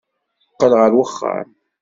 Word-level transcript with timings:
Qqel 0.53 0.73
ɣer 0.79 0.91
uxxam. 1.03 1.49